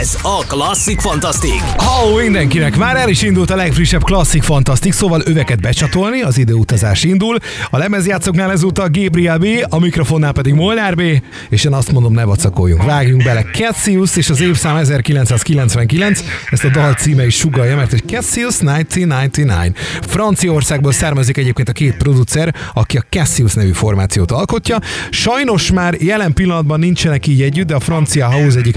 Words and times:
Ez 0.00 0.16
a 0.22 0.44
Klasszik 0.46 1.00
Fantasztik. 1.00 1.60
Halló 1.76 2.16
mindenkinek! 2.16 2.76
Már 2.76 2.96
el 2.96 3.08
is 3.08 3.22
indult 3.22 3.50
a 3.50 3.56
legfrissebb 3.56 4.02
klasszik 4.02 4.42
fantasztik, 4.42 4.92
szóval 4.92 5.22
öveket 5.24 5.60
becsatolni, 5.60 6.22
az 6.22 6.38
időutazás 6.38 7.04
indul. 7.04 7.36
A 7.70 7.78
lemezjátszoknál 7.78 8.50
ezúttal 8.50 8.88
Gabriel 8.88 9.38
B, 9.38 9.46
a 9.68 9.78
mikrofonnál 9.78 10.32
pedig 10.32 10.54
Molnár 10.54 10.94
B, 10.94 11.02
és 11.48 11.64
én 11.64 11.72
azt 11.72 11.92
mondom, 11.92 12.12
ne 12.12 12.24
vacakoljunk, 12.24 12.82
vágjunk 12.82 13.22
bele. 13.22 13.42
Cassius 13.42 14.16
és 14.16 14.30
az 14.30 14.40
évszám 14.40 14.76
1999, 14.76 16.20
ezt 16.50 16.64
a 16.64 16.68
dal 16.68 16.92
címe 16.92 17.26
is 17.26 17.36
sugalja, 17.36 17.76
mert 17.76 17.90
hogy 17.90 18.02
Cassius 18.06 18.54
1999. 18.54 19.78
Franciaországból 20.00 20.92
származik 20.92 21.36
egyébként 21.36 21.68
a 21.68 21.72
két 21.72 21.96
producer, 21.96 22.54
aki 22.74 22.96
a 22.96 23.04
Cassius 23.10 23.54
nevű 23.54 23.72
formációt 23.72 24.30
alkotja. 24.30 24.78
Sajnos 25.10 25.72
már 25.72 25.94
jelen 25.94 26.32
pillanatban 26.32 26.78
nincsenek 26.78 27.26
így 27.26 27.42
együtt, 27.42 27.66
de 27.66 27.74
a 27.74 27.80
francia 27.80 28.30
house 28.30 28.58
egyik 28.58 28.76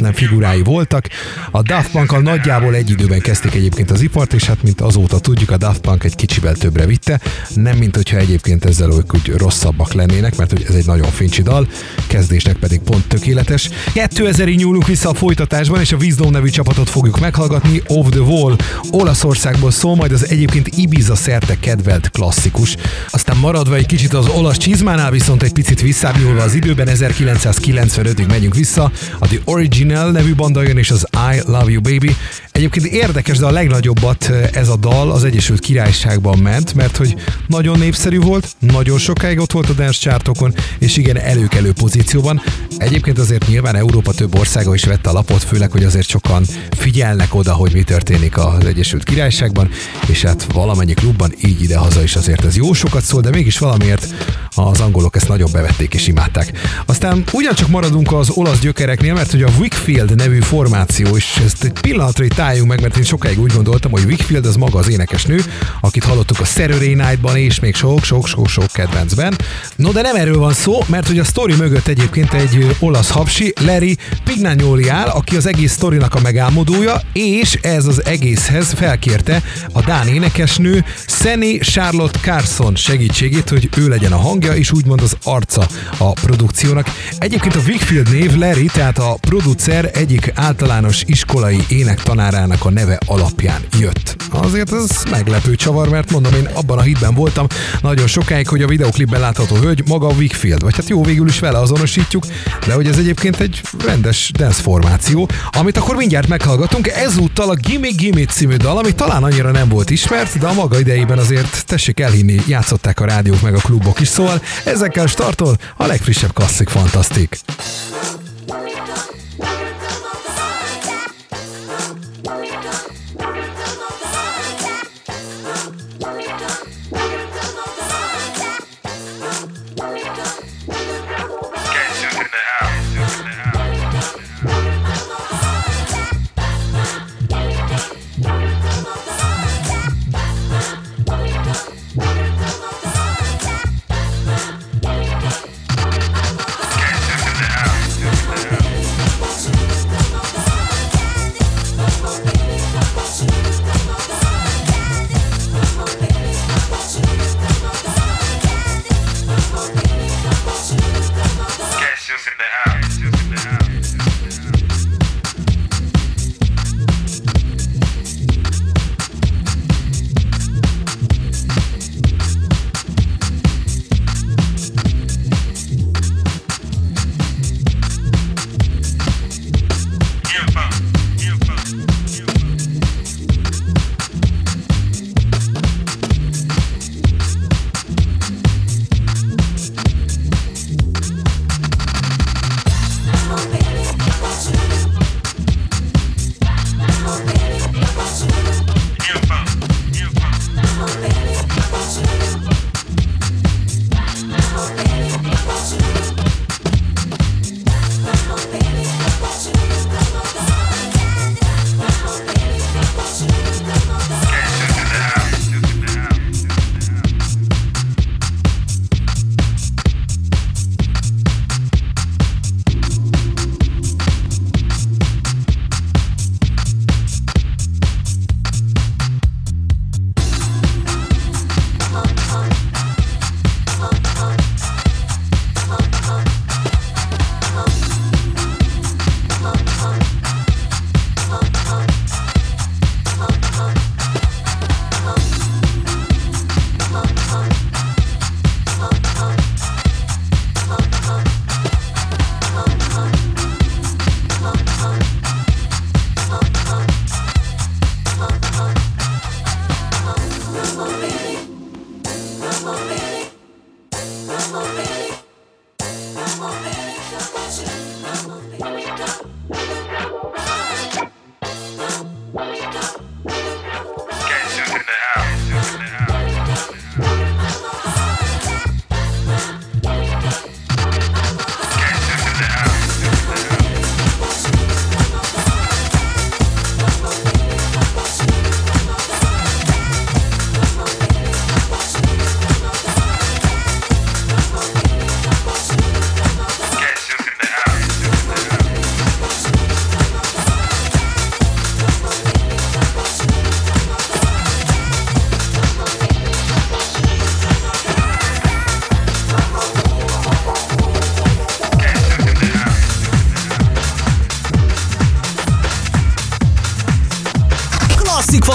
megkerülhetetlen 0.00 0.12
figurái 0.12 0.62
voltak. 0.62 1.08
A 1.50 1.62
Daft 1.62 1.90
Punk 1.90 2.22
nagyjából 2.22 2.74
egy 2.74 2.90
időben 2.90 3.20
kezdték 3.20 3.54
egyébként 3.54 3.90
az 3.90 4.00
ipart, 4.00 4.32
és 4.32 4.44
hát 4.44 4.62
mint 4.62 4.80
azóta 4.80 5.18
tudjuk, 5.18 5.50
a 5.50 5.56
Daft 5.56 5.80
Punk 5.80 6.04
egy 6.04 6.14
kicsivel 6.14 6.54
többre 6.54 6.86
vitte, 6.86 7.20
nem 7.54 7.76
mint 7.76 7.96
hogyha 7.96 8.16
egyébként 8.16 8.64
ezzel 8.64 8.92
ők 8.92 9.14
úgy 9.14 9.34
rosszabbak 9.36 9.92
lennének, 9.92 10.36
mert 10.36 10.50
hogy 10.50 10.64
ez 10.68 10.74
egy 10.74 10.86
nagyon 10.86 11.10
fincsi 11.10 11.42
dal, 11.42 11.68
kezdésnek 12.06 12.56
pedig 12.56 12.80
pont 12.80 13.08
tökéletes. 13.08 13.68
2000-ig 13.94 14.56
nyúlunk 14.56 14.86
vissza 14.86 15.08
a 15.08 15.14
folytatásban, 15.14 15.80
és 15.80 15.92
a 15.92 15.96
Wisdom 15.96 16.30
nevű 16.30 16.48
csapatot 16.48 16.90
fogjuk 16.90 17.20
meghallgatni, 17.20 17.82
Off 17.86 18.06
the 18.10 18.20
Wall, 18.20 18.56
Olaszországból 18.90 19.70
szól, 19.70 19.96
majd 19.96 20.12
az 20.12 20.28
egyébként 20.28 20.68
Ibiza 20.76 21.14
szerte 21.14 21.56
kedvelt 21.60 22.10
klasszikus. 22.10 22.76
Aztán 23.10 23.36
maradva 23.36 23.74
egy 23.74 23.86
kicsit 23.86 24.12
az 24.12 24.28
olasz 24.28 24.56
csizmánál, 24.56 25.10
viszont 25.10 25.42
egy 25.42 25.52
picit 25.52 25.80
visszábnyúlva 25.80 26.42
az 26.42 26.54
időben, 26.54 26.88
1995-ig 26.90 28.28
megyünk 28.28 28.54
vissza, 28.54 28.92
a 29.18 29.26
The 29.26 29.38
Origin 29.44 29.85
Original 29.86 30.10
nevű 30.10 30.34
banda 30.34 30.62
jön, 30.62 30.78
és 30.78 30.90
az 30.90 31.06
I 31.12 31.40
Love 31.46 31.70
You 31.70 31.80
Baby. 31.80 32.16
Egyébként 32.52 32.86
érdekes, 32.86 33.38
de 33.38 33.46
a 33.46 33.50
legnagyobbat 33.50 34.24
eh, 34.24 34.48
ez 34.52 34.68
a 34.68 34.76
dal 34.76 35.10
az 35.10 35.24
Egyesült 35.24 35.60
Királyságban 35.60 36.38
ment, 36.38 36.74
mert 36.74 36.96
hogy 36.96 37.14
nagyon 37.46 37.78
népszerű 37.78 38.18
volt, 38.18 38.56
nagyon 38.58 38.98
sokáig 38.98 39.38
ott 39.38 39.52
volt 39.52 39.68
a 39.68 39.72
dance 39.72 39.98
chartokon, 39.98 40.54
és 40.78 40.96
igen, 40.96 41.18
előkelő 41.18 41.72
pozícióban. 41.72 42.42
Egyébként 42.78 43.18
azért 43.18 43.46
nyilván 43.48 43.76
Európa 43.76 44.12
több 44.12 44.38
országa 44.38 44.74
is 44.74 44.84
vette 44.84 45.10
a 45.10 45.12
lapot, 45.12 45.42
főleg, 45.42 45.70
hogy 45.70 45.84
azért 45.84 46.08
sokan 46.08 46.44
figyelnek 46.70 47.34
oda, 47.34 47.52
hogy 47.52 47.72
mi 47.72 47.82
történik 47.82 48.38
az 48.38 48.64
Egyesült 48.64 49.04
Királyságban, 49.04 49.68
és 50.06 50.22
hát 50.22 50.46
valamennyi 50.52 50.94
klubban 50.94 51.32
így 51.44 51.62
ide-haza 51.62 52.02
is 52.02 52.16
azért 52.16 52.44
ez 52.44 52.56
jó 52.56 52.72
sokat 52.72 53.02
szól, 53.02 53.20
de 53.20 53.30
mégis 53.30 53.58
valamiért 53.58 54.06
az 54.54 54.80
angolok 54.80 55.16
ezt 55.16 55.28
nagyon 55.28 55.50
bevették 55.52 55.94
és 55.94 56.06
imádták. 56.06 56.52
Aztán 56.86 57.24
ugyancsak 57.32 57.68
maradunk 57.68 58.12
az 58.12 58.30
olasz 58.30 58.58
gyökereknél, 58.58 59.14
mert 59.14 59.30
hogy 59.30 59.42
a 59.42 59.50
Wickfield 59.76 60.16
nevű 60.16 60.40
formáció, 60.40 61.16
és 61.16 61.40
ezt 61.44 61.64
egy 61.64 61.72
pillanatra 61.80 62.24
itt 62.24 62.38
álljunk 62.38 62.68
meg, 62.68 62.80
mert 62.80 62.96
én 62.96 63.02
sokáig 63.02 63.40
úgy 63.40 63.52
gondoltam, 63.52 63.90
hogy 63.90 64.04
Wickfield 64.04 64.46
az 64.46 64.56
maga 64.56 64.78
az 64.78 64.88
énekesnő, 64.88 65.40
akit 65.80 66.04
hallottuk 66.04 66.40
a 66.40 66.44
Saturday 66.44 66.94
Night-ban 66.94 67.36
és 67.36 67.60
még 67.60 67.74
sok-sok-sok-sok 67.74 68.66
kedvencben. 68.72 69.34
No, 69.76 69.92
de 69.92 70.00
nem 70.00 70.16
erről 70.16 70.38
van 70.38 70.52
szó, 70.52 70.78
mert 70.86 71.06
hogy 71.06 71.18
a 71.18 71.24
sztori 71.24 71.54
mögött 71.54 71.86
egyébként 71.86 72.32
egy 72.32 72.76
olasz 72.78 73.10
hapsi, 73.10 73.52
Larry 73.60 73.96
Pignanioli 74.24 74.88
áll, 74.88 75.08
aki 75.08 75.36
az 75.36 75.46
egész 75.46 75.72
sztorinak 75.72 76.14
a 76.14 76.20
megálmodója, 76.20 77.00
és 77.12 77.54
ez 77.54 77.86
az 77.86 78.04
egészhez 78.04 78.72
felkérte 78.72 79.42
a 79.72 79.80
Dán 79.80 80.08
énekesnő 80.08 80.84
Szenny 81.06 81.58
Charlotte 81.60 82.18
Carson 82.18 82.76
segítségét, 82.76 83.48
hogy 83.48 83.68
ő 83.76 83.88
legyen 83.88 84.12
a 84.12 84.20
hangja, 84.20 84.54
és 84.54 84.72
úgymond 84.72 85.00
az 85.00 85.16
arca 85.22 85.66
a 85.98 86.12
produkciónak. 86.12 86.86
Egyébként 87.18 87.54
a 87.54 87.60
Wickfield 87.66 88.12
név 88.12 88.34
Larry, 88.34 88.66
tehát 88.66 88.98
a 88.98 89.16
producer 89.20 89.64
egyik 89.74 90.32
általános 90.34 91.02
iskolai 91.06 91.64
énektanárának 91.68 92.64
a 92.64 92.70
neve 92.70 92.98
alapján 93.06 93.60
jött. 93.78 94.16
Azért 94.30 94.72
ez 94.72 94.90
meglepő 95.10 95.54
csavar, 95.54 95.88
mert 95.88 96.10
mondom, 96.10 96.34
én 96.34 96.48
abban 96.52 96.78
a 96.78 96.80
hitben 96.80 97.14
voltam 97.14 97.46
nagyon 97.82 98.06
sokáig, 98.06 98.48
hogy 98.48 98.62
a 98.62 98.66
videoklipben 98.66 99.20
látható 99.20 99.56
hölgy 99.56 99.82
maga 99.88 100.06
a 100.06 100.12
Wickfield, 100.12 100.62
vagy 100.62 100.76
hát 100.76 100.88
jó, 100.88 101.02
végül 101.02 101.28
is 101.28 101.38
vele 101.38 101.58
azonosítjuk, 101.58 102.26
de 102.66 102.74
hogy 102.74 102.86
ez 102.86 102.98
egyébként 102.98 103.40
egy 103.40 103.60
rendes 103.84 104.30
dance 104.34 104.62
formáció, 104.62 105.28
amit 105.50 105.76
akkor 105.76 105.96
mindjárt 105.96 106.28
meghallgatunk. 106.28 106.88
Ezúttal 106.88 107.50
a 107.50 107.54
Gimme 107.54 107.88
Gimme 107.88 108.24
című 108.24 108.56
dal, 108.56 108.78
ami 108.78 108.94
talán 108.94 109.22
annyira 109.22 109.50
nem 109.50 109.68
volt 109.68 109.90
ismert, 109.90 110.38
de 110.38 110.46
a 110.46 110.52
maga 110.52 110.78
idejében 110.78 111.18
azért 111.18 111.66
tessék 111.66 112.00
elhinni, 112.00 112.40
játszották 112.46 113.00
a 113.00 113.04
rádiók 113.04 113.40
meg 113.42 113.54
a 113.54 113.58
klubok 113.58 114.00
is, 114.00 114.08
szóval 114.08 114.42
ezekkel 114.64 115.06
startol 115.06 115.56
a 115.76 115.86
legfrissebb 115.86 116.32
klasszik 116.32 116.68
fantasztik. 116.68 117.38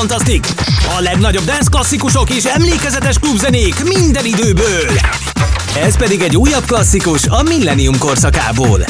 Fantasztik! 0.02 0.48
A 0.98 1.00
legnagyobb 1.00 1.44
dance 1.44 1.70
klasszikusok 1.72 2.30
és 2.30 2.44
emlékezetes 2.44 3.20
klubzenék 3.20 3.84
minden 3.84 4.26
időből. 4.26 4.90
Ez 5.86 5.98
pedig 5.98 6.22
egy 6.22 6.38
újabb 6.38 6.66
klasszikus 6.66 7.28
a 7.28 7.42
Millennium 7.42 7.98
korszakából. 7.98 8.86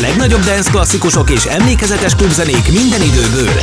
Legnagyobb 0.00 0.44
dance 0.44 0.70
klasszikusok 0.70 1.30
és 1.30 1.44
emlékezetes 1.44 2.14
klubzenék 2.14 2.72
minden 2.72 3.02
időből. 3.02 3.60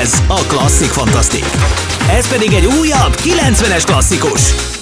Ez 0.00 0.12
a 0.26 0.40
Klasszik 0.46 0.90
Fantasztik. 0.90 1.44
Ez 2.10 2.28
pedig 2.28 2.52
egy 2.52 2.66
újabb 2.66 3.14
90-es 3.16 3.82
klasszikus. 3.86 4.77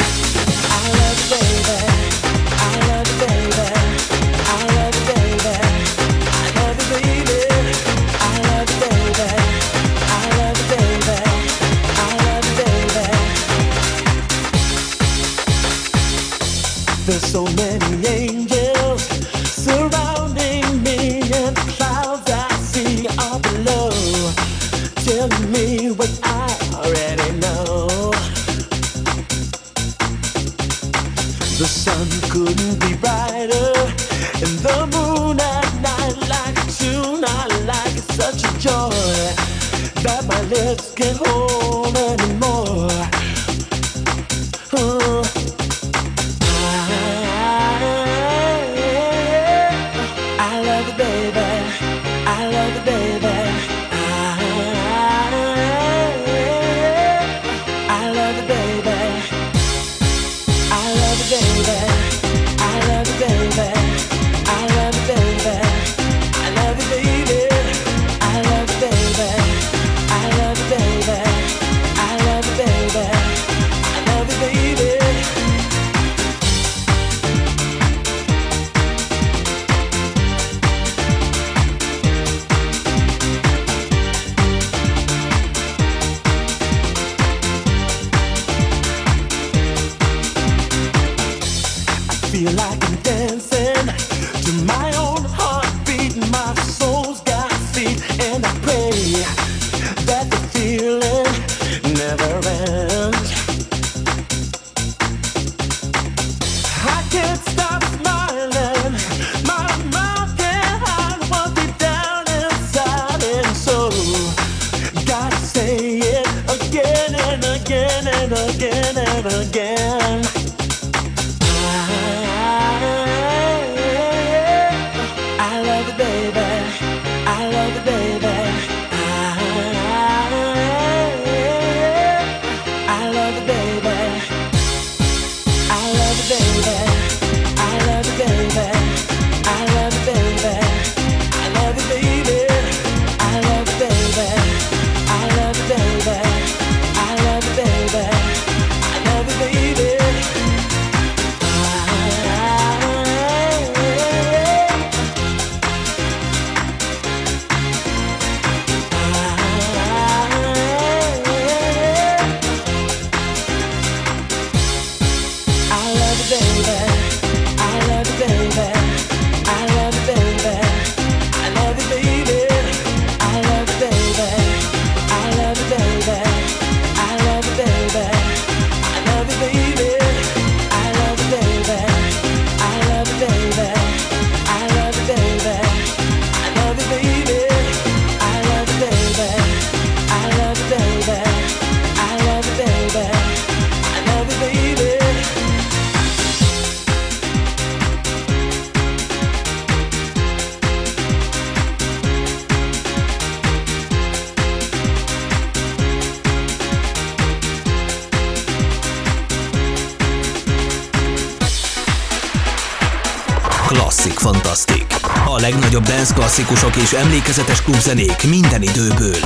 Klasszikusok 216.13 216.77
és 216.77 216.93
emlékezetes 216.93 217.63
klubzenék 217.63 218.29
minden 218.29 218.63
időből. 218.63 219.21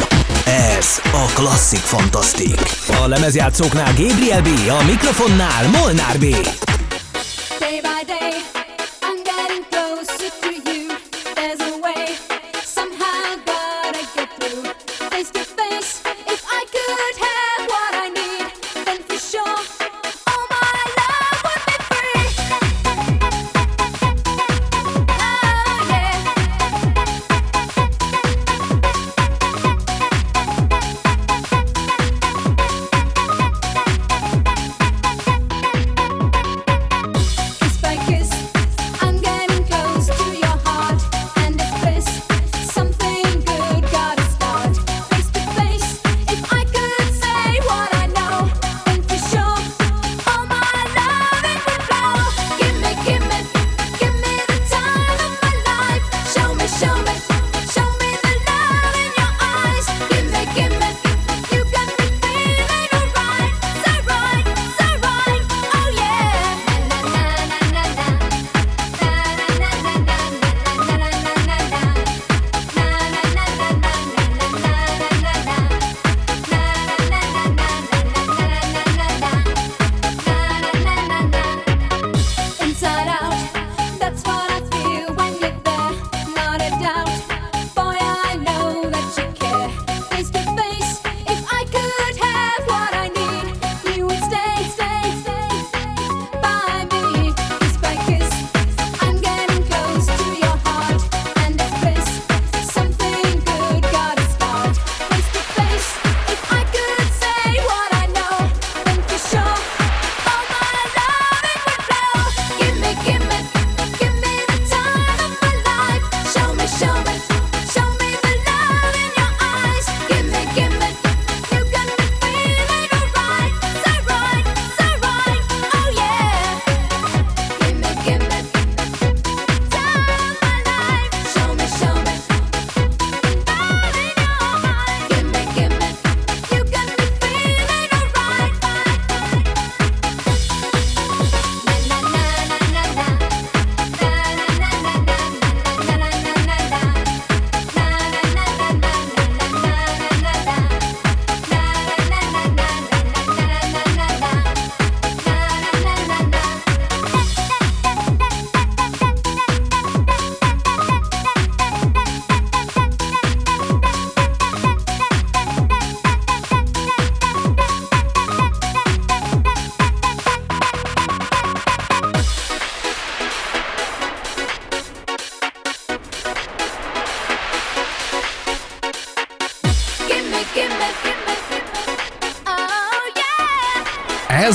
Ez 0.45 1.01
a 1.13 1.25
Klasszik 1.35 1.79
Fantasztik. 1.79 2.61
A 2.87 3.07
lemezjátszóknál 3.07 3.93
Gabriel 3.97 4.43
B, 4.43 4.49
a 4.81 4.85
mikrofonnál 4.85 5.69
Molnár 5.69 6.19
B. 6.19 6.25
Day 7.59 7.81
by 7.81 8.05
day. 8.07 8.20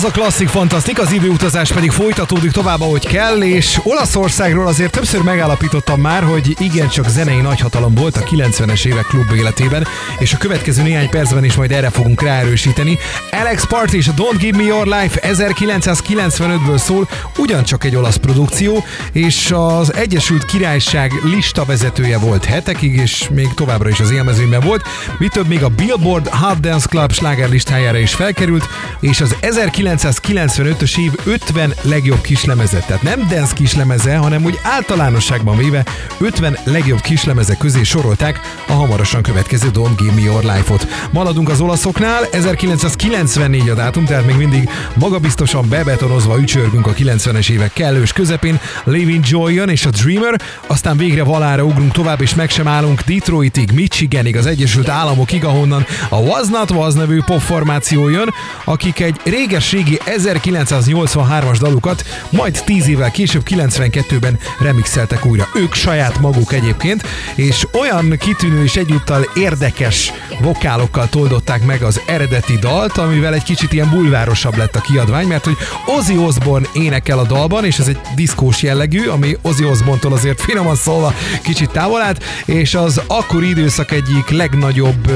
A 0.06 0.12
klasszik 0.12 0.48
fantasztik, 0.48 1.00
az 1.00 1.12
időutazás 1.12 1.72
pedig 1.72 1.92
folytatódik 1.92 2.52
tovább, 2.52 2.82
ahogy 2.82 3.08
kell, 3.08 3.42
és 3.42 3.80
Olaszországról 3.84 4.68
azért 4.68 4.91
többször 4.91 5.22
megállapítottam 5.22 6.02
már, 6.02 6.24
hogy 6.24 6.56
igencsak 6.60 7.10
zenei 7.10 7.41
nagyhatalom 7.41 7.96
volt 7.96 8.18
a 8.18 8.24
90-es 8.24 8.86
évek 8.86 9.06
klub 9.06 9.32
életében, 9.36 9.88
és 10.20 10.34
a 10.34 10.38
következő 10.38 10.82
néhány 10.82 11.10
percben 11.10 11.44
is 11.44 11.56
majd 11.56 11.72
erre 11.72 11.89
fogunk 11.89 12.22
ráerősíteni. 12.22 12.98
Alex 13.32 13.65
Party 13.68 13.94
és 13.94 14.10
Don't 14.15 14.38
Give 14.38 14.58
Me 14.58 14.63
Your 14.63 14.86
Life 14.86 15.20
1995-ből 15.22 16.78
szól, 16.78 17.08
ugyancsak 17.45 17.84
egy 17.84 17.95
olasz 17.95 18.15
produkció, 18.15 18.84
és 19.12 19.51
az 19.55 19.93
Egyesült 19.93 20.45
Királyság 20.45 21.12
lista 21.23 21.65
vezetője 21.65 22.17
volt 22.17 22.45
hetekig, 22.45 22.95
és 22.95 23.29
még 23.34 23.53
továbbra 23.53 23.89
is 23.89 23.99
az 23.99 24.12
élmezőnyben 24.12 24.60
volt. 24.60 24.84
Mi 25.17 25.27
több 25.27 25.47
még 25.47 25.63
a 25.63 25.69
Billboard 25.69 26.27
Hot 26.27 26.60
Dance 26.60 26.88
Club 26.88 27.12
sláger 27.12 27.49
listájára 27.49 27.97
is 27.97 28.13
felkerült, 28.13 28.67
és 28.99 29.21
az 29.21 29.36
1995-ös 29.41 30.97
év 30.97 31.12
50 31.23 31.73
legjobb 31.81 32.21
kislemezet, 32.21 32.86
tehát 32.86 33.01
nem 33.01 33.27
dance 33.29 33.53
kislemeze, 33.53 34.17
hanem 34.17 34.43
úgy 34.43 34.60
általánosságban 34.63 35.58
véve 35.58 35.86
50 36.19 36.58
legjobb 36.63 37.01
kislemeze 37.01 37.55
közé 37.55 37.84
sorolták 37.84 38.39
a 38.67 38.71
hamarosan 38.71 39.21
következő 39.21 39.69
Don't 39.73 39.93
Give 39.97 40.13
Me 40.13 40.21
Your 40.21 40.43
Life-ot. 40.43 40.88
Maradunk 41.12 41.49
az 41.49 41.62
olaszoknál, 41.62 42.23
1994 42.31 43.69
a 43.69 43.73
dátum, 43.73 44.05
tehát 44.05 44.25
még 44.25 44.36
mindig 44.36 44.69
magabiztosan 44.93 45.69
bebetonozva 45.69 46.39
ücsörgünk 46.39 46.88
a 46.88 46.93
90-es 47.36 47.50
évek 47.50 47.74
kellős 47.74 48.13
közepén, 48.13 48.60
Living 48.84 49.24
Joy 49.28 49.54
jön 49.54 49.69
és 49.69 49.86
a 49.86 49.89
Dreamer, 49.89 50.41
aztán 50.67 50.98
végre 50.98 51.24
valára 51.24 51.63
ugrunk 51.63 51.91
tovább, 51.91 52.21
és 52.21 52.36
meg 52.36 52.50
sem 52.50 52.67
állunk 52.67 53.02
Detroitig, 53.02 53.71
Michiganig, 53.71 54.38
az 54.38 54.45
Egyesült 54.45 54.89
Államokig, 54.89 55.45
ahonnan 55.45 55.86
a 56.10 56.15
Was 56.15 56.48
Not 56.48 56.71
Was 56.71 56.93
nevű 56.93 57.21
popformáció 57.26 58.10
jön, 58.10 58.34
akik 58.63 59.00
egy 59.00 59.19
réges-régi 59.24 60.00
1983-as 60.06 61.58
dalukat 61.60 62.06
majd 62.30 62.62
10 62.65 62.88
évvel 62.88 63.12
később 63.12 63.43
92-ben 63.50 64.39
remixeltek 64.60 65.26
újra. 65.26 65.48
Ők 65.56 65.74
saját 65.74 66.19
maguk 66.19 66.54
egyébként, 66.54 67.04
és 67.36 67.67
olyan 67.74 68.17
kitűnő 68.19 68.63
és 68.63 68.76
egyúttal 68.76 69.30
érdekes 69.36 70.12
vokálokkal 70.41 71.10
toldották 71.10 71.65
meg 71.65 71.82
az 71.82 72.02
eredeti 72.06 72.58
dalt, 72.58 72.98
amivel 72.98 73.34
egy 73.34 73.43
kicsit 73.43 73.74
ilyen 73.74 73.89
bulvárosabb 73.89 74.58
lett 74.58 74.76
a 74.76 74.82
kiadvány, 74.82 75.28
mert 75.28 75.45
hogy 75.45 75.58
Ozzy 75.86 76.17
Osbourne 76.17 76.67
énekel 76.74 77.19
a 77.19 77.25
dalban, 77.28 77.66
és 77.66 77.80
ez 77.80 77.88
egy 77.88 78.00
diszkós 78.16 78.62
jellegű, 78.62 79.08
ami 79.08 79.38
Ozzy 79.42 79.66
Osbourne-tól 79.66 80.14
azért 80.14 80.42
finoman 80.42 80.76
szólva 80.76 81.14
kicsit 81.44 81.72
távol 81.72 82.02
állt, 82.02 82.24
és 82.46 82.76
az 82.76 83.02
akkori 83.08 83.50
időszak 83.50 83.92
egyik 83.92 84.30
legnagyobb 84.30 85.12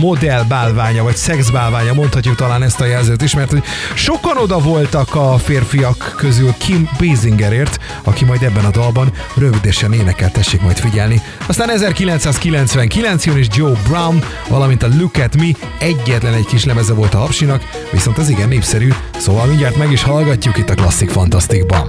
modellbálványa, 0.00 1.02
vagy 1.02 1.16
szexbálványa, 1.16 1.92
mondhatjuk 1.92 2.34
talán 2.34 2.62
ezt 2.62 2.80
a 2.80 2.84
jelzőt 2.84 3.22
is, 3.22 3.34
mert 3.34 3.50
hogy 3.50 3.62
sokan 3.94 4.36
oda 4.36 4.58
voltak 4.58 5.14
a 5.14 5.38
férfiak 5.38 6.14
közül 6.16 6.54
Kim 6.58 6.88
Basingerért, 6.98 7.78
aki 8.02 8.24
majd 8.24 8.42
ebben 8.42 8.64
a 8.64 8.70
dalban 8.70 9.12
rövidesen 9.34 9.92
énekel, 9.92 10.30
tessék 10.30 10.62
majd 10.62 10.78
figyelni. 10.78 11.22
Aztán 11.46 11.70
1999 11.70 13.26
jön 13.26 13.36
és 13.36 13.46
Joe 13.54 13.76
Brown, 13.88 14.24
valamint 14.48 14.82
a 14.82 14.88
Look 14.98 15.16
at 15.16 15.36
Me 15.36 15.50
egyetlen 15.78 16.34
egy 16.34 16.46
kis 16.46 16.64
lemeze 16.64 16.92
volt 16.92 17.14
a 17.14 17.18
hapsinak, 17.18 17.62
viszont 17.90 18.18
ez 18.18 18.28
igen 18.28 18.48
népszerű, 18.48 18.92
szóval 19.18 19.46
mindjárt 19.46 19.76
meg 19.76 19.92
is 19.92 20.02
hallgatjuk 20.02 20.58
itt 20.58 20.70
a 20.70 20.74
Klasszik 20.74 21.12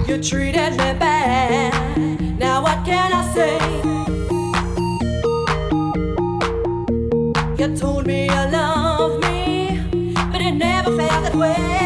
You 0.08 0.20
treated 0.20 0.72
me 0.72 0.92
bad. 0.98 2.38
Now 2.38 2.60
what 2.60 2.84
can 2.84 3.12
I 3.12 3.22
say? 3.32 3.58
You 7.58 7.76
told 7.76 8.06
me 8.06 8.24
you 8.24 8.50
love 8.50 9.20
me, 9.20 9.80
but 10.32 10.40
it 10.40 10.52
never 10.52 10.96
felt 10.96 11.22
that 11.22 11.34
way. 11.36 11.83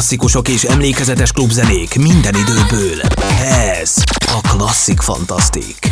klasszikusok 0.00 0.48
és 0.48 0.62
emlékezetes 0.64 1.32
klubzenék 1.32 1.98
minden 1.98 2.34
időből. 2.34 3.00
Ez 3.78 3.94
a 4.26 4.40
Klasszik 4.48 5.00
Fantasztik. 5.00 5.90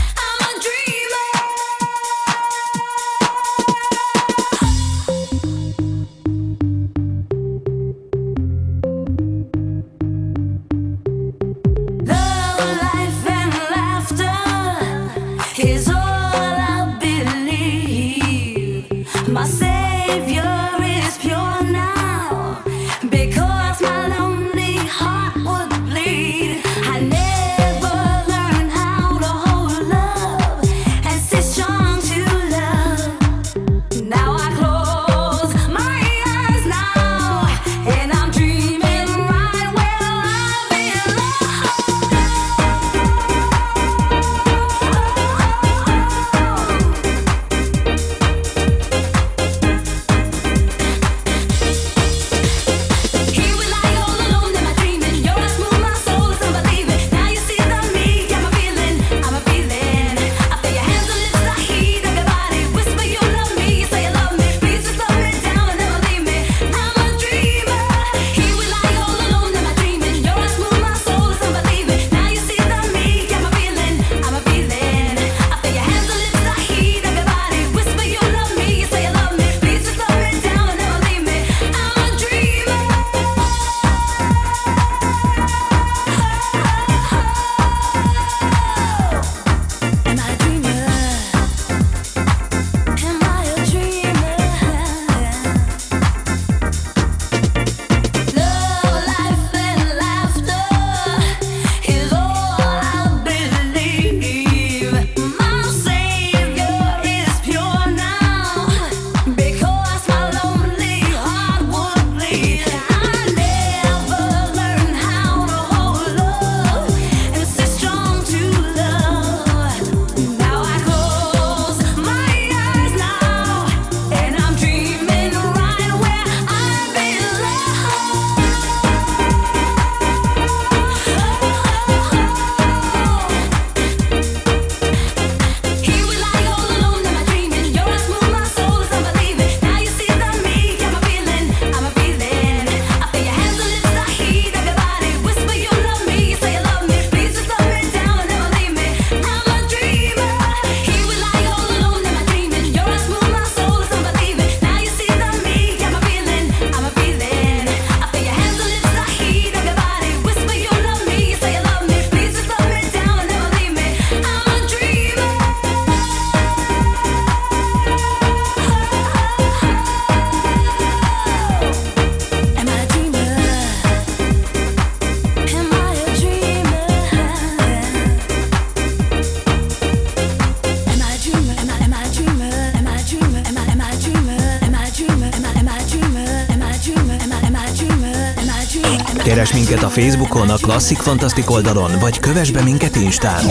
Facebookon, 190.00 190.48
a 190.48 190.56
Klasszik 190.56 190.98
Fantasztik 190.98 191.50
oldalon, 191.50 191.98
vagy 192.00 192.18
kövess 192.18 192.50
be 192.50 192.62
minket 192.62 192.96
Instán. 192.96 193.44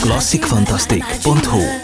klasszikfantasztik.hu 0.00 1.83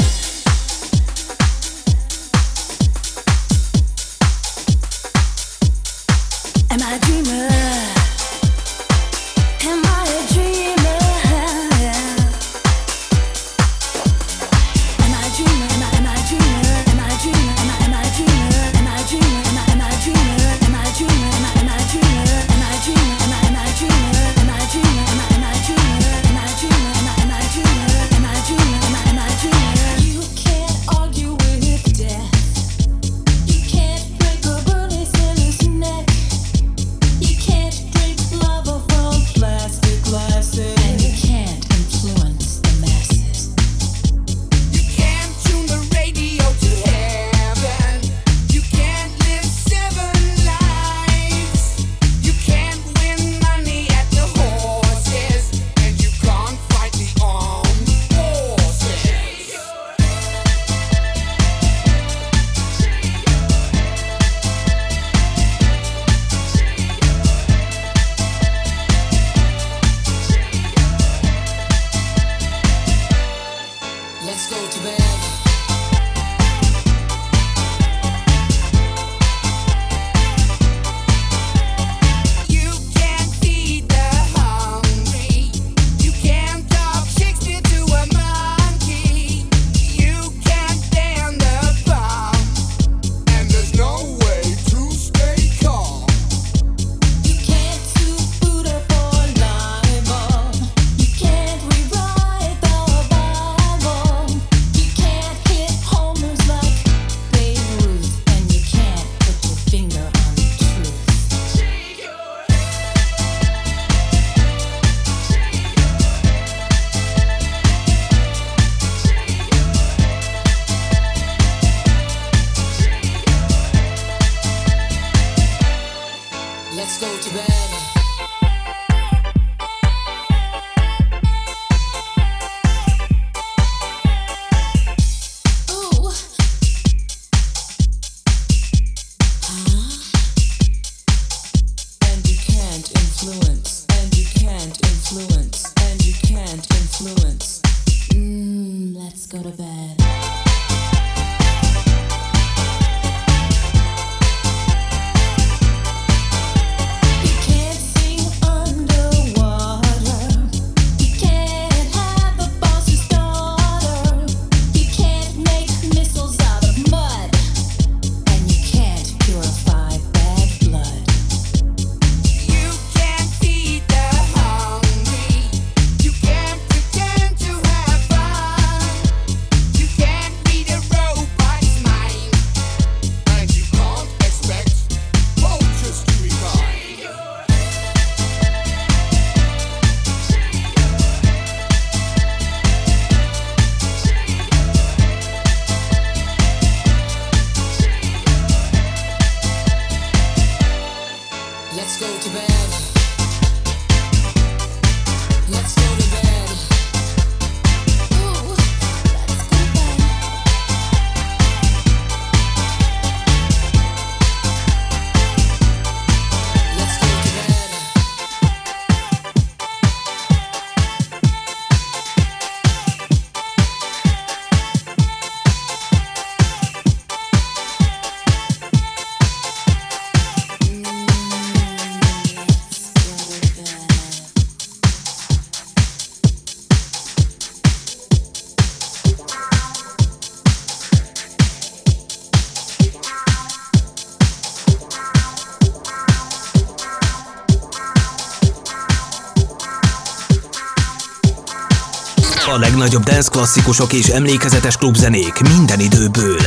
A 252.54 252.58
legnagyobb 252.58 253.02
dance 253.02 253.30
klasszikusok 253.30 253.92
és 253.92 254.06
emlékezetes 254.06 254.76
klubzenék 254.76 255.40
minden 255.40 255.80
időből. 255.80 256.38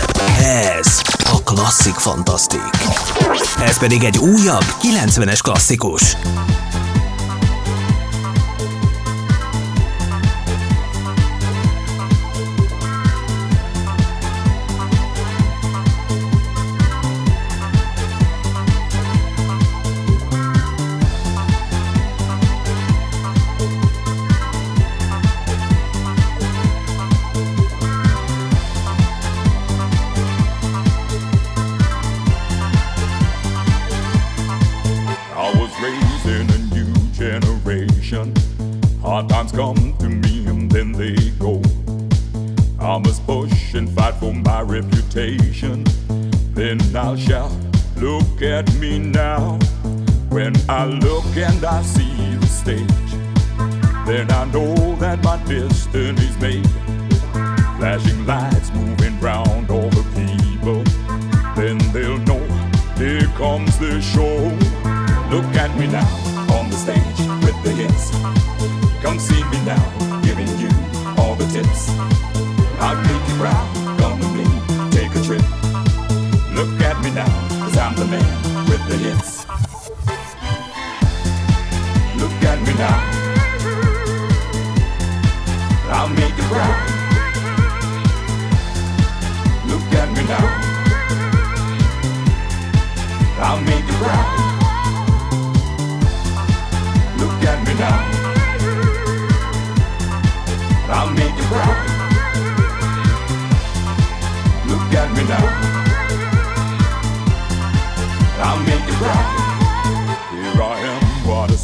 Ez 0.78 1.02
a 1.24 1.44
Klasszik 1.44 1.94
Fantasztik. 1.94 2.72
Ez 3.66 3.78
pedig 3.80 4.04
egy 4.04 4.18
újabb, 4.18 4.66
90-es 4.82 5.40
klasszikus. 5.42 6.18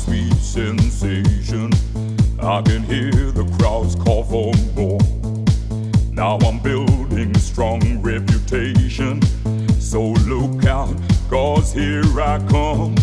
Sweet 0.09 0.33
sensation. 0.37 1.71
I 2.41 2.63
can 2.63 2.81
hear 2.81 3.31
the 3.31 3.45
crowds 3.59 3.93
call 3.95 4.23
for 4.23 4.53
more. 4.75 4.99
Now 6.11 6.37
I'm 6.47 6.57
building 6.59 7.35
a 7.35 7.39
strong 7.39 8.01
reputation. 8.01 9.21
So 9.79 10.01
look 10.31 10.65
out, 10.65 10.95
cause 11.29 11.71
here 11.73 12.03
I 12.19 12.39
come. 12.49 12.95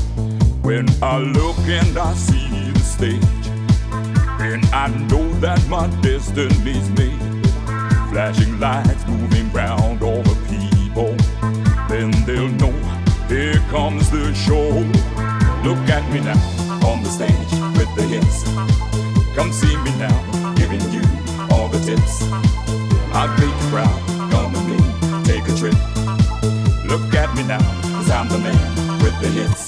When 0.63 0.87
I 1.01 1.19
look 1.19 1.59
and 1.59 1.97
I 1.97 2.13
see 2.15 2.73
the 2.73 2.81
stage, 2.81 3.47
then 4.39 4.61
I 4.73 4.89
know 5.09 5.33
that 5.35 5.65
my 5.69 5.87
destiny's 6.03 6.91
made. 6.99 7.47
Flashing 8.11 8.59
lights 8.59 9.07
moving 9.07 9.53
round 9.53 10.03
all 10.03 10.23
the 10.23 10.37
people. 10.51 11.15
Then 11.89 12.11
they'll 12.25 12.49
know 12.63 12.75
here 13.29 13.61
comes 13.71 14.11
the 14.11 14.35
show. 14.35 14.71
Look 15.63 15.89
at 15.89 16.05
me 16.13 16.21
now 16.21 16.66
on 16.87 17.03
the 17.03 17.11
stage 17.11 17.53
with 17.77 17.93
the 17.97 18.03
hits. 18.03 18.45
Come 19.35 19.53
see 19.53 19.77
me 19.79 19.91
now, 19.99 20.55
giving 20.55 20.81
you 20.93 21.03
all 21.51 21.69
the 21.69 21.81
tips. 21.81 22.23
I'll 23.13 23.29
make 23.39 23.57
you 23.63 23.69
proud, 23.71 23.99
come 24.31 24.53
with 24.53 24.67
me, 24.73 24.79
take 25.25 25.47
a 25.49 25.55
trip. 25.57 25.79
Look 26.87 27.13
at 27.15 27.35
me 27.37 27.43
now, 27.43 27.59
cause 27.97 28.11
I'm 28.11 28.29
the 28.29 28.39
man 28.39 29.03
with 29.03 29.19
the 29.21 29.29
hits. 29.29 29.66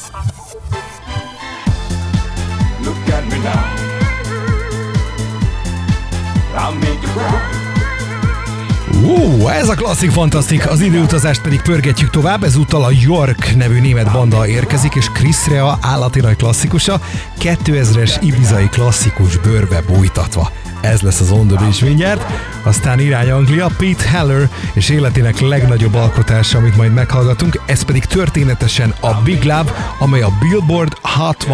Ú, 9.08 9.48
ez 9.48 9.68
a 9.68 9.74
klasszik 9.74 10.10
fantasztik, 10.10 10.70
az 10.70 10.80
időutazást 10.80 11.42
pedig 11.42 11.62
pörgetjük 11.62 12.10
tovább, 12.10 12.42
ezúttal 12.42 12.84
a 12.84 12.90
York 13.00 13.56
nevű 13.56 13.80
német 13.80 14.12
banda 14.12 14.46
érkezik, 14.46 14.94
és 14.94 15.06
Chris 15.10 15.46
Rea 15.46 15.78
állati 15.80 16.20
nagy 16.20 16.36
klasszikusa, 16.36 17.00
2000-es 17.40 18.16
ibizai 18.20 18.68
klasszikus 18.68 19.36
bőrbe 19.36 19.82
bújtatva. 19.86 20.50
Ez 20.80 21.00
lesz 21.00 21.20
az 21.20 21.30
On 21.30 21.46
The 21.46 21.56
Beach 21.56 21.82
mindjárt, 21.82 22.32
aztán 22.62 23.00
irány 23.00 23.30
Anglia, 23.30 23.70
Pete 23.78 24.08
Heller 24.08 24.48
és 24.72 24.88
életének 24.88 25.40
legnagyobb 25.40 25.94
alkotása, 25.94 26.58
amit 26.58 26.76
majd 26.76 26.92
meghallgatunk, 26.92 27.60
ez 27.66 27.82
pedig 27.82 28.04
történetesen 28.04 28.94
a 29.00 29.14
Big 29.24 29.42
Love, 29.42 29.94
amely 29.98 30.22
a 30.22 30.32
Billboard 30.40 30.92
Hot 31.02 31.46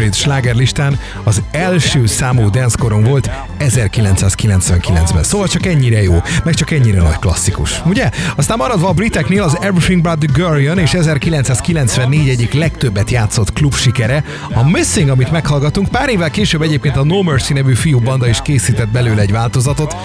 100 0.00 0.16
slágerlistán 0.16 0.98
az 1.22 1.42
első 1.50 2.06
számú 2.06 2.50
dancekoron 2.50 3.02
volt 3.02 3.30
1999-ben. 3.68 5.22
Szóval 5.22 5.48
csak 5.48 5.66
ennyire 5.66 6.02
jó, 6.02 6.22
meg 6.44 6.54
csak 6.54 6.70
ennyire 6.70 7.02
nagy 7.02 7.18
klasszikus, 7.18 7.82
ugye? 7.86 8.10
Aztán 8.36 8.56
maradva 8.56 8.88
a 8.88 8.92
briteknél 8.92 9.42
az 9.42 9.56
Everything 9.60 10.02
But 10.02 10.18
The 10.18 10.28
Girl 10.34 10.58
jön, 10.58 10.78
és 10.78 10.94
1994 10.94 12.28
egyik 12.28 12.52
legtöbbet 12.52 13.10
játszott 13.10 13.52
klub 13.52 13.74
sikere, 13.74 14.24
a 14.54 14.68
Missing, 14.68 15.08
amit 15.08 15.30
meghallgatunk, 15.30 15.88
pár 15.88 16.08
évvel 16.08 16.30
később 16.30 16.62
egyébként 16.62 16.96
a 16.96 17.04
No 17.04 17.22
Mercy 17.22 17.52
nevű 17.52 17.74
fiú 17.74 18.00
banda 18.00 18.28
is 18.28 18.42
készített 18.42 18.88
belőle 18.88 19.20
egy 19.20 19.32
változatot, 19.32 19.96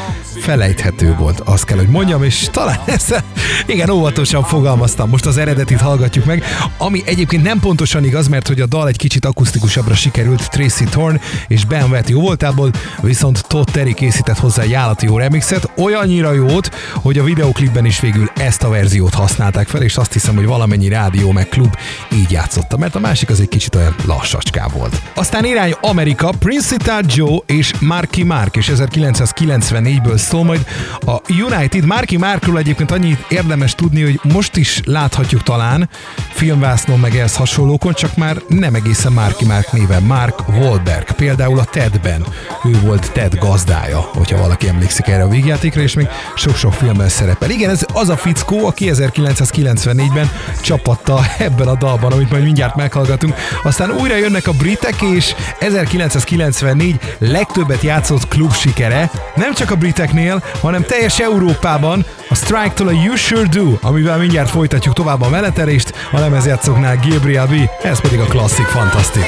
felejthető 0.41 1.15
volt, 1.15 1.39
azt 1.39 1.63
kell, 1.63 1.77
hogy 1.77 1.87
mondjam, 1.87 2.23
és 2.23 2.47
talán 2.51 2.79
ezt, 2.95 3.23
igen, 3.65 3.89
óvatosan 3.89 4.43
fogalmaztam, 4.43 5.09
most 5.09 5.25
az 5.25 5.37
eredetit 5.37 5.81
hallgatjuk 5.81 6.25
meg, 6.25 6.43
ami 6.77 7.01
egyébként 7.05 7.43
nem 7.43 7.59
pontosan 7.59 8.03
igaz, 8.03 8.27
mert 8.27 8.47
hogy 8.47 8.61
a 8.61 8.65
dal 8.65 8.87
egy 8.87 8.97
kicsit 8.97 9.25
akusztikusabbra 9.25 9.95
sikerült 9.95 10.49
Tracy 10.49 10.83
Thorn 10.83 11.19
és 11.47 11.65
Ben 11.65 11.89
Wett 11.89 12.09
jó 12.09 12.21
voltából, 12.21 12.71
viszont 13.01 13.47
Todd 13.47 13.65
Terry 13.71 13.93
készített 13.93 14.37
hozzá 14.37 14.61
egy 14.61 14.73
állati 14.73 15.05
jó 15.05 15.17
remixet, 15.17 15.69
olyannyira 15.77 16.33
jót, 16.33 16.75
hogy 16.93 17.17
a 17.17 17.23
videoklipben 17.23 17.85
is 17.85 17.99
végül 17.99 18.31
ezt 18.35 18.63
a 18.63 18.69
verziót 18.69 19.13
használták 19.13 19.67
fel, 19.67 19.81
és 19.81 19.97
azt 19.97 20.13
hiszem, 20.13 20.35
hogy 20.35 20.45
valamennyi 20.45 20.87
rádió 20.87 21.31
meg 21.31 21.47
klub 21.49 21.75
így 22.11 22.31
játszotta, 22.31 22.77
mert 22.77 22.95
a 22.95 22.99
másik 22.99 23.29
az 23.29 23.39
egy 23.39 23.49
kicsit 23.49 23.75
olyan 23.75 23.95
lassacská 24.05 24.67
volt. 24.67 25.01
Aztán 25.15 25.45
irány 25.45 25.75
Amerika, 25.81 26.29
Principal 26.39 27.01
Joe 27.07 27.37
és 27.45 27.73
Marky 27.79 28.23
Mark, 28.23 28.55
és 28.55 28.71
1994-ből 28.75 30.17
szól 30.27 30.43
majd 30.43 30.65
a 31.05 31.15
United. 31.29 31.85
Marky 31.85 32.17
Markról 32.17 32.57
egyébként 32.57 32.91
annyit 32.91 33.25
érdemes 33.29 33.75
tudni, 33.75 34.01
hogy 34.01 34.19
most 34.33 34.55
is 34.55 34.81
láthatjuk 34.85 35.43
talán 35.43 35.89
filmvásznon 36.29 36.99
meg 36.99 37.15
ehhez 37.15 37.35
hasonlókon, 37.35 37.93
csak 37.93 38.15
már 38.15 38.37
nem 38.47 38.75
egészen 38.75 39.11
Marky 39.11 39.45
Mark 39.45 39.71
néven, 39.71 40.03
Mark 40.03 40.47
Wahlberg. 40.47 41.11
Például 41.11 41.59
a 41.59 41.63
Tedben 41.63 42.25
ő 42.65 42.79
volt 42.79 43.11
Ted 43.11 43.37
gazdája, 43.39 43.99
hogyha 43.99 44.37
valaki 44.37 44.67
emlékszik 44.67 45.07
erre 45.07 45.23
a 45.23 45.27
végjátékra, 45.27 45.81
és 45.81 45.93
még 45.93 46.07
sok-sok 46.35 46.73
filmben 46.73 47.09
szerepel. 47.09 47.49
Igen, 47.49 47.69
ez 47.69 47.85
az 47.93 48.09
a 48.09 48.17
fickó, 48.17 48.65
aki 48.65 48.89
1994-ben 48.93 50.31
csapatta 50.61 51.25
ebben 51.37 51.67
a 51.67 51.75
dalban, 51.75 52.11
amit 52.11 52.29
majd 52.29 52.43
mindjárt 52.43 52.75
meghallgatunk. 52.75 53.35
Aztán 53.63 53.91
újra 53.91 54.15
jönnek 54.15 54.47
a 54.47 54.51
britek, 54.51 55.01
és 55.01 55.35
1994 55.59 56.99
legtöbbet 57.17 57.81
játszott 57.81 58.27
klub 58.27 58.53
sikere, 58.53 59.11
nem 59.35 59.53
csak 59.53 59.71
a 59.71 59.75
briteknél, 60.17 60.43
hanem 60.61 60.83
teljes 60.83 61.19
Európában, 61.19 62.05
a 62.29 62.35
Strike-tól 62.35 62.87
a 62.87 62.91
You 62.91 63.15
Sure 63.15 63.47
Do, 63.51 63.63
amivel 63.81 64.17
mindjárt 64.17 64.49
folytatjuk 64.49 64.93
tovább 64.93 65.21
a 65.21 65.29
menetelést, 65.29 65.93
a 66.11 66.19
lemezjátszóknál 66.19 66.95
Gabriel 67.09 67.47
B, 67.47 67.53
ez 67.83 68.01
pedig 68.01 68.19
a 68.19 68.25
klasszik 68.25 68.65
fantasztik. 68.65 69.25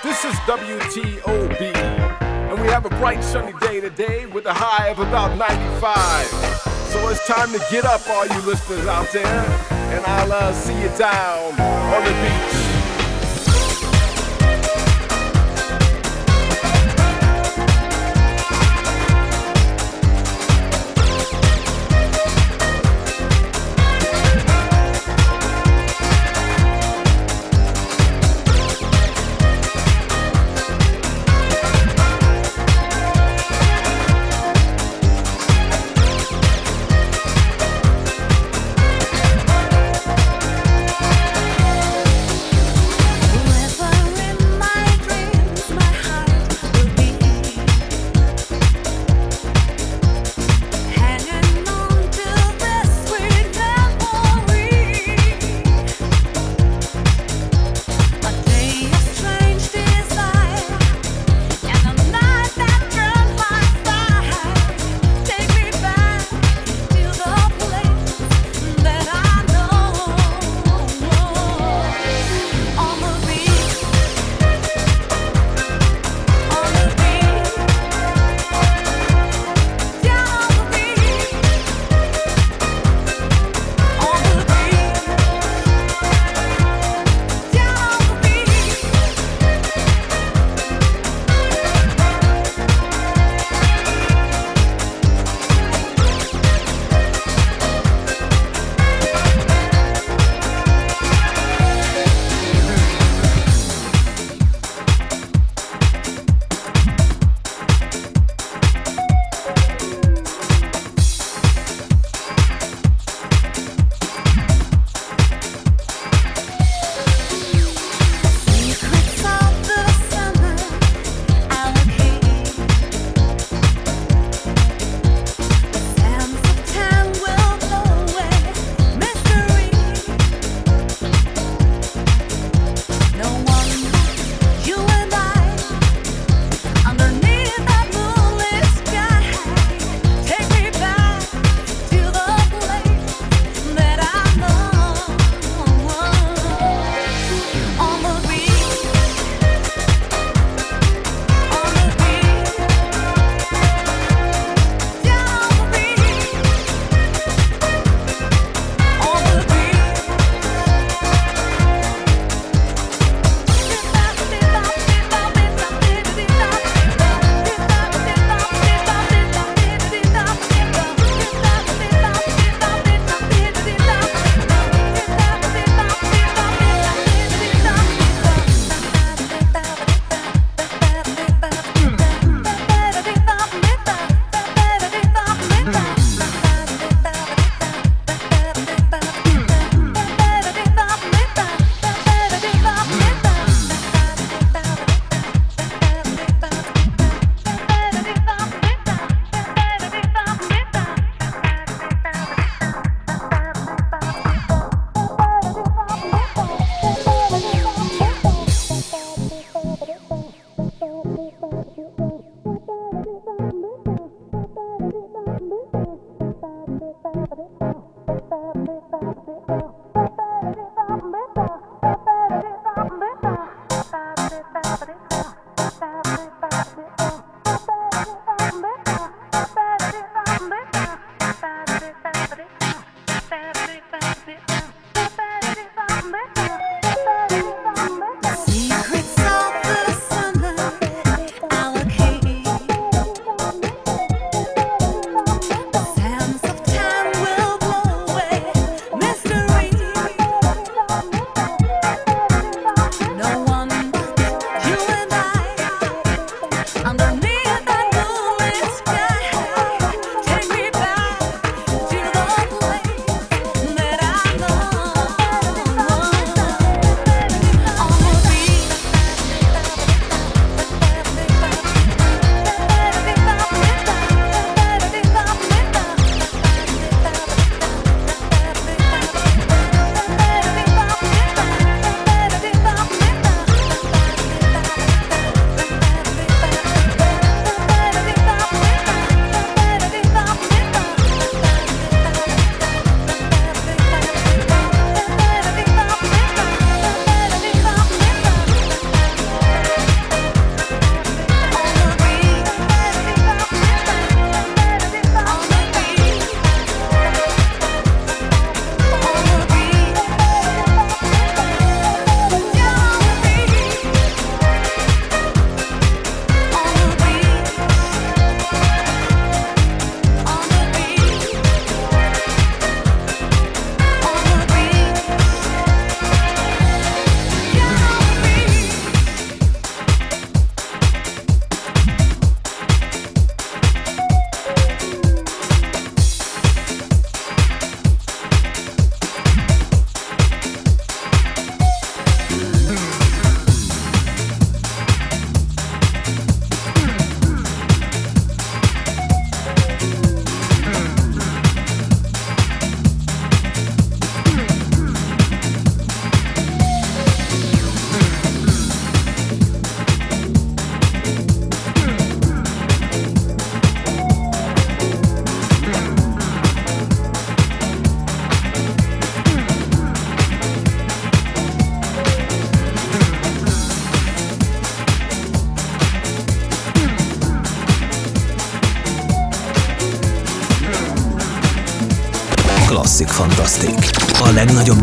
This 0.00 0.24
is 0.30 0.36
WTOB, 0.46 1.60
and 2.50 2.60
we 2.60 2.70
have 2.70 2.86
a 2.90 2.98
bright 3.00 3.22
sunny 3.22 3.54
day 3.60 3.80
today 3.80 4.26
with 4.32 4.46
a 4.46 4.54
high 4.54 4.90
of 4.90 4.98
about 4.98 5.36
95. 5.36 6.26
So 6.92 7.10
it's 7.10 7.26
time 7.26 7.50
to 7.52 7.60
get 7.70 7.84
up, 7.84 8.00
all 8.08 8.26
you 8.26 8.50
listeners 8.50 8.86
out 8.86 9.10
there, 9.12 9.44
and 9.94 10.02
I'll 10.06 10.32
uh, 10.32 10.52
see 10.52 10.78
you 10.82 10.90
down 10.98 11.60
on 11.94 12.04
the 12.04 12.14
beach. 12.22 12.67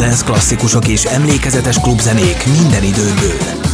Dance 0.06 0.24
klasszikusok 0.26 0.88
és 0.88 1.04
emlékezetes 1.04 1.80
klubzenék 1.80 2.46
minden 2.46 2.84
időből. 2.84 3.65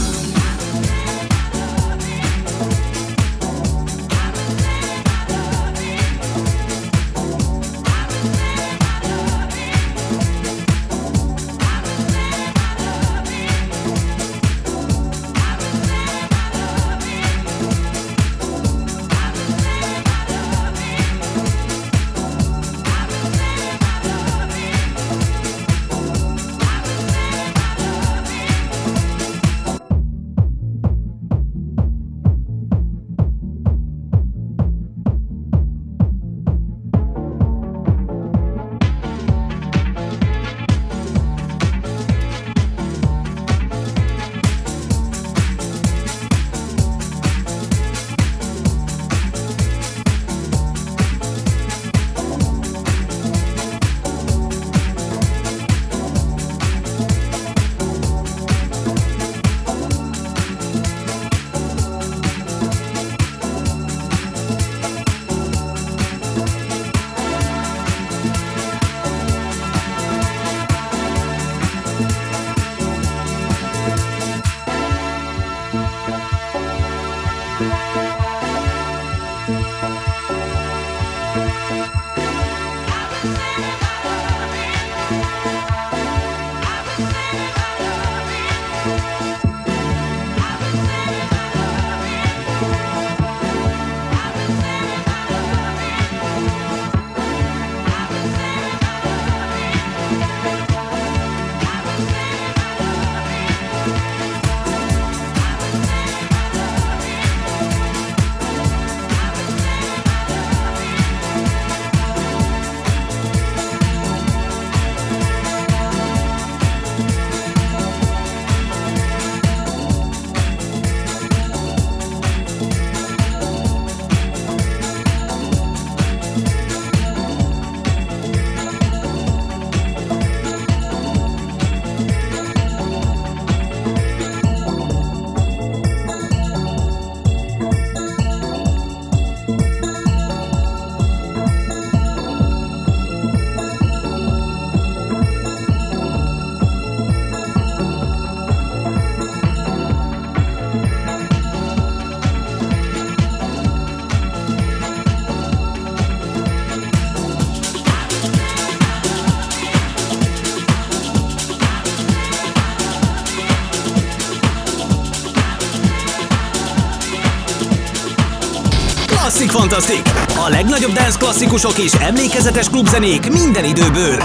Fantasztik! 169.71 170.11
A 170.45 170.49
legnagyobb 170.49 170.91
dance 170.91 171.17
klasszikusok 171.17 171.77
és 171.77 171.93
emlékezetes 171.93 172.69
klubzenék 172.69 173.31
minden 173.31 173.65
időből. 173.65 174.15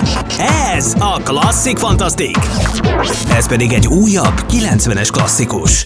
Ez 0.75 0.95
a 0.99 1.21
Klasszik 1.25 1.79
Fantasztik! 1.79 2.37
Ez 3.31 3.49
pedig 3.49 3.73
egy 3.73 3.87
újabb 3.87 4.45
90-es 4.49 5.09
klasszikus. 5.13 5.85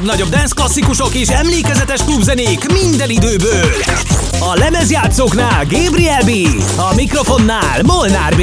legnagyobb 0.00 0.28
dance 0.28 0.54
klasszikusok 0.54 1.14
és 1.14 1.28
emlékezetes 1.28 2.04
klubzenék 2.04 2.72
minden 2.72 3.10
időből. 3.10 3.64
A 4.40 4.54
lemezjátszóknál 4.54 5.64
Gabriel 5.64 6.22
B, 6.22 6.30
a 6.76 6.94
mikrofonnál 6.94 7.82
Molnár 7.82 8.36
B. 8.36 8.42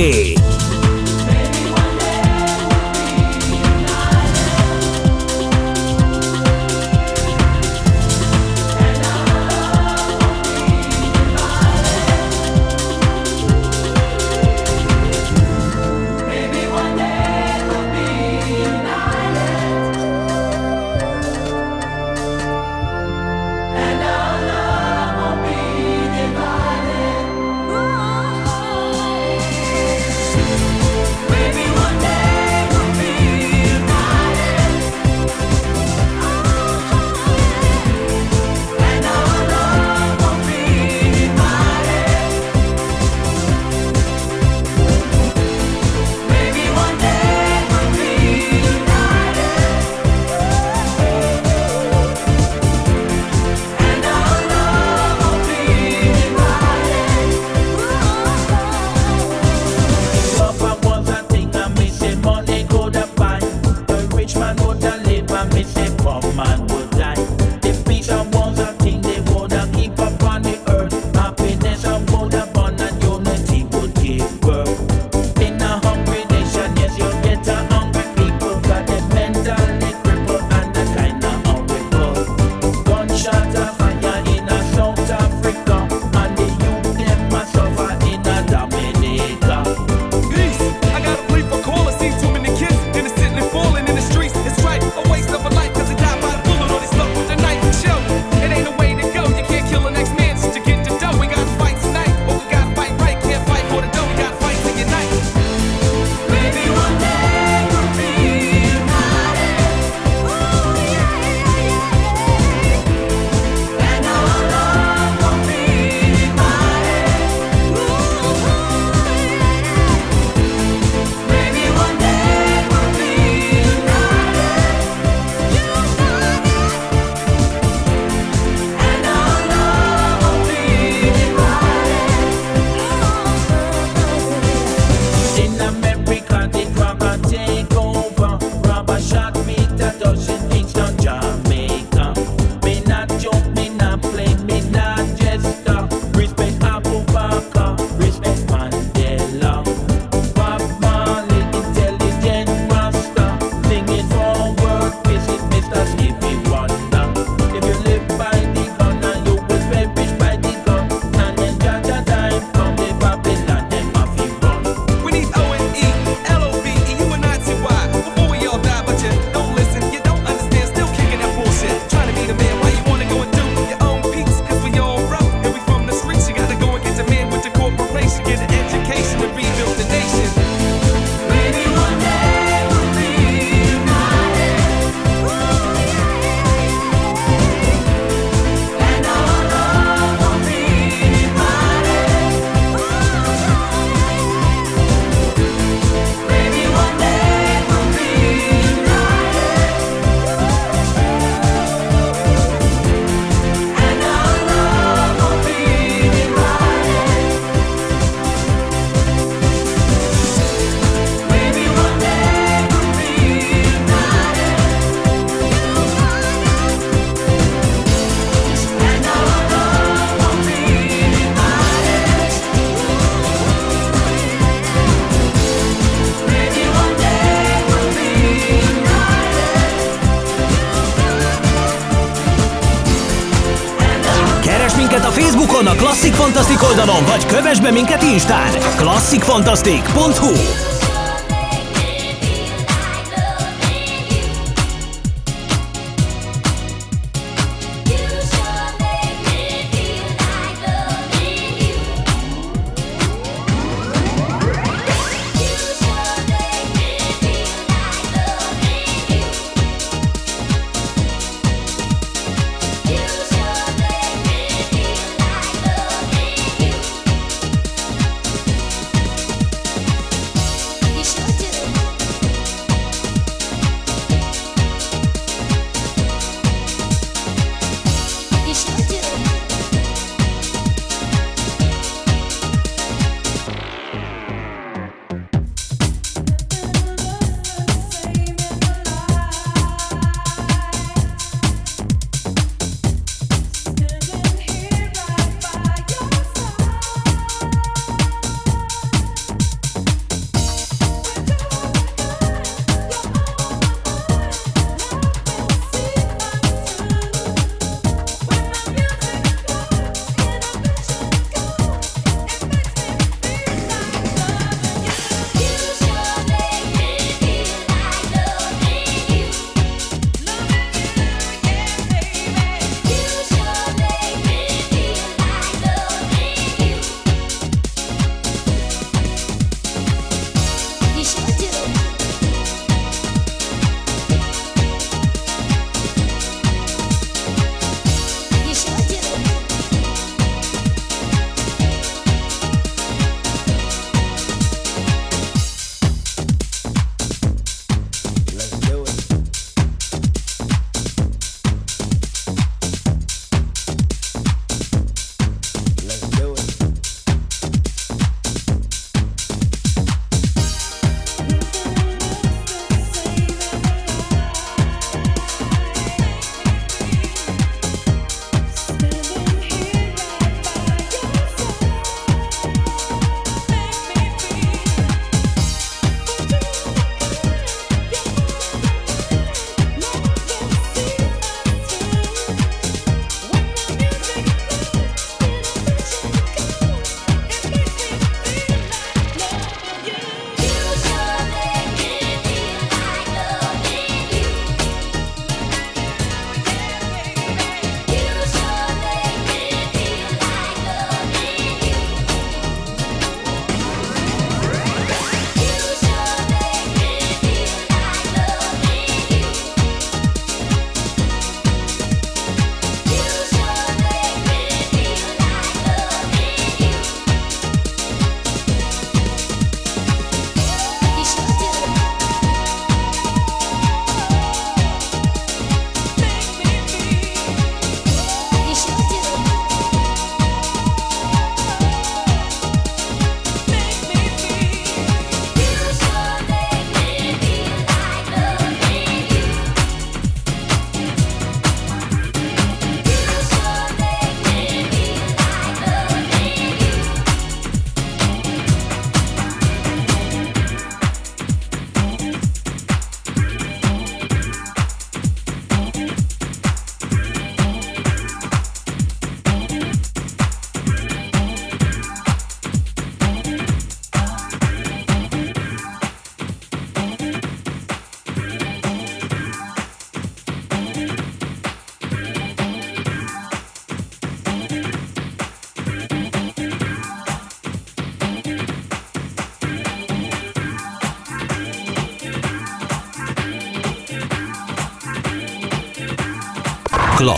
be 237.68 237.74
minket 237.74 238.04
Instán. 238.04 238.52
klasszikfantasztik.hu 238.78 240.77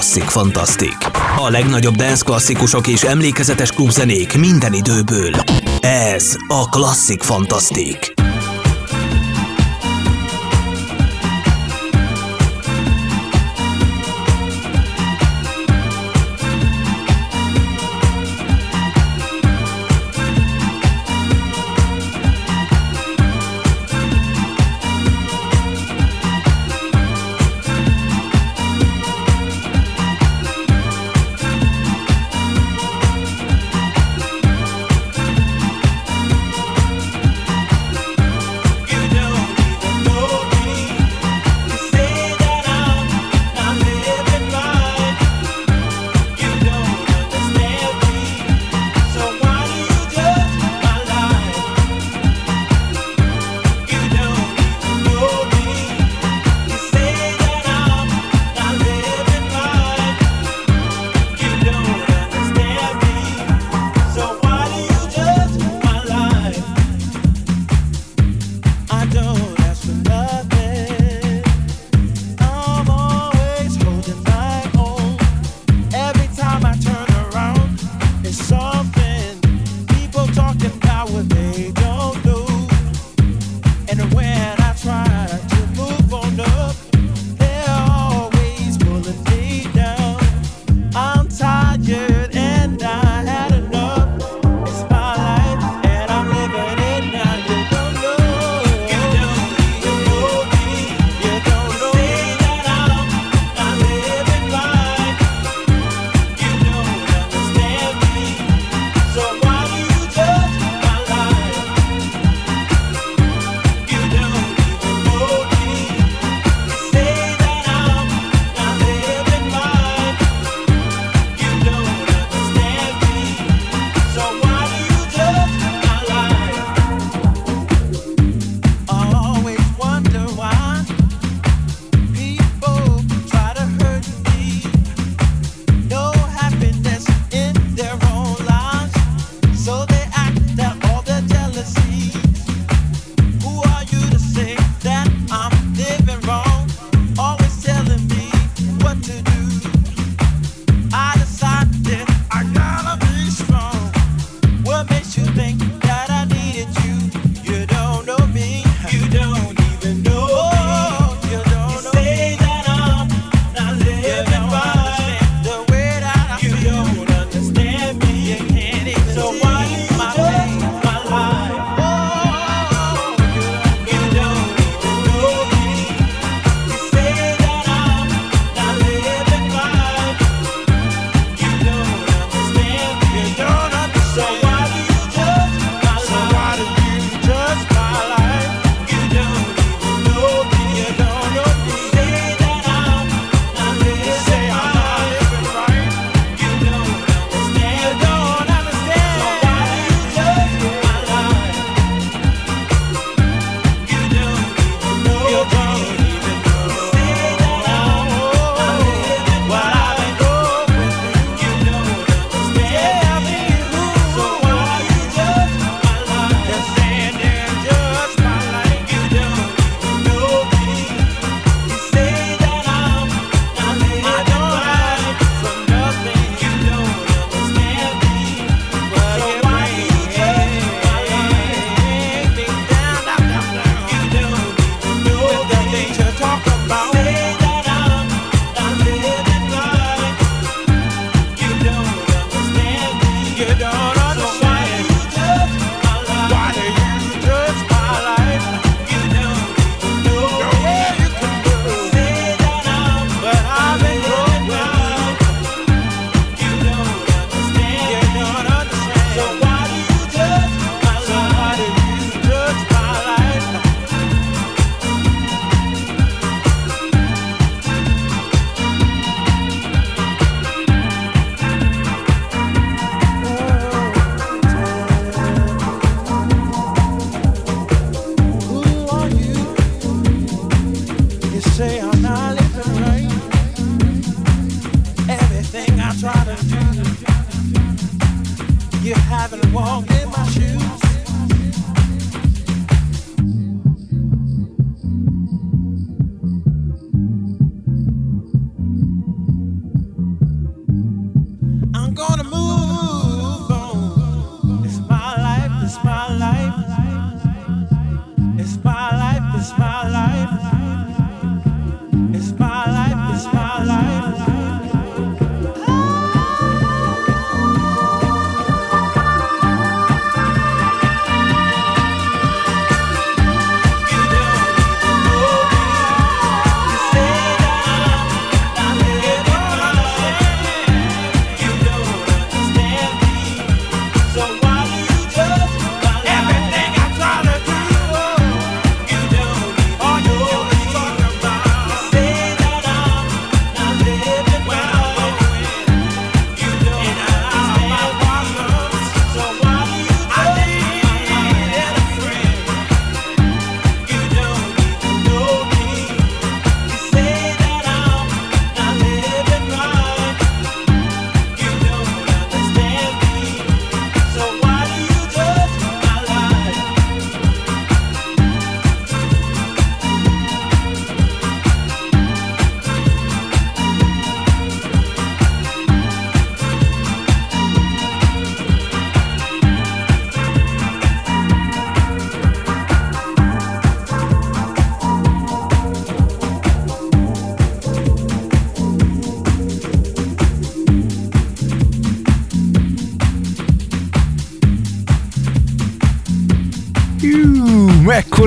Klasszik 0.09 0.29
Fantasztik. 0.29 0.97
A 1.37 1.49
legnagyobb 1.49 1.95
dance 1.95 2.23
klasszikusok 2.23 2.87
és 2.87 3.03
emlékezetes 3.03 3.71
klubzenék 3.71 4.37
minden 4.37 4.73
időből. 4.73 5.31
Ez 5.79 6.35
a 6.47 6.69
Klasszik 6.69 7.21
Fantasztik. 7.21 8.18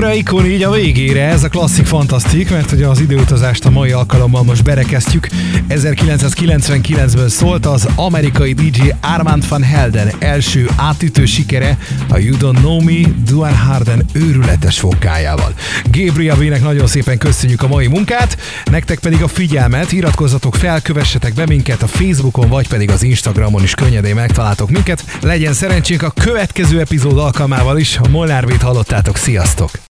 Mekkora 0.03 0.19
ikon 0.19 0.45
így 0.45 0.63
a 0.63 0.71
végére 0.71 1.23
ez 1.27 1.43
a 1.43 1.49
klasszik 1.49 1.85
fantasztik, 1.85 2.49
mert 2.49 2.69
hogy 2.69 2.83
az 2.83 2.99
időutazást 2.99 3.65
a 3.65 3.69
mai 3.69 3.91
alkalommal 3.91 4.43
most 4.43 4.63
berekeztjük. 4.63 5.27
1999-ben 5.69 7.29
szólt 7.29 7.65
az 7.65 7.87
amerikai 7.95 8.53
DJ 8.53 8.81
Armand 9.01 9.47
van 9.47 9.63
Helden 9.63 10.11
első 10.19 10.69
átütő 10.75 11.25
sikere 11.25 11.77
a 12.09 12.17
You 12.17 12.37
Don't 12.39 12.57
Know 12.57 12.81
Me 12.81 13.09
Duan 13.25 13.57
Harden 13.57 14.05
őrületes 14.13 14.79
fokájával. 14.79 15.53
Gabriel 15.91 16.35
V-nek 16.35 16.63
nagyon 16.63 16.87
szépen 16.87 17.17
köszönjük 17.17 17.61
a 17.61 17.67
mai 17.67 17.87
munkát, 17.87 18.37
nektek 18.71 18.99
pedig 18.99 19.21
a 19.21 19.27
figyelmet, 19.27 19.91
iratkozzatok 19.91 20.55
fel, 20.55 20.81
kövessetek 20.81 21.33
be 21.33 21.45
minket 21.45 21.81
a 21.81 21.87
Facebookon, 21.87 22.49
vagy 22.49 22.67
pedig 22.67 22.89
az 22.89 23.03
Instagramon 23.03 23.63
is 23.63 23.73
könnyedén 23.73 24.15
megtaláltok 24.15 24.69
minket. 24.69 25.05
Legyen 25.21 25.53
szerencsénk 25.53 26.03
a 26.03 26.09
következő 26.09 26.79
epizód 26.79 27.17
alkalmával 27.17 27.77
is, 27.77 27.97
a 27.97 28.09
Molnár 28.09 28.45
hallottátok, 28.61 29.17
sziasztok! 29.17 29.81